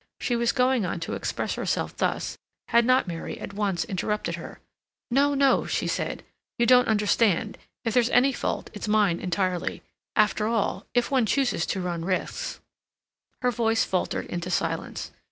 She 0.19 0.35
was 0.35 0.51
going 0.51 0.83
on 0.83 0.99
to 1.01 1.13
express 1.13 1.53
herself 1.53 1.95
thus, 1.95 2.35
had 2.69 2.85
not 2.85 3.07
Mary 3.07 3.39
at 3.39 3.53
once 3.53 3.85
interrupted 3.85 4.33
her. 4.33 4.57
"No, 5.11 5.35
no," 5.35 5.67
she 5.67 5.85
said; 5.85 6.23
"you 6.57 6.65
don't 6.65 6.87
understand. 6.87 7.55
If 7.85 7.93
there's 7.93 8.09
any 8.09 8.33
fault 8.33 8.71
it's 8.73 8.87
mine 8.87 9.19
entirely; 9.19 9.83
after 10.15 10.47
all, 10.47 10.87
if 10.95 11.11
one 11.11 11.27
chooses 11.27 11.67
to 11.67 11.81
run 11.81 12.03
risks—" 12.03 12.59
Her 13.43 13.51
voice 13.51 13.83
faltered 13.83 14.25
into 14.25 14.49
silence. 14.49 15.11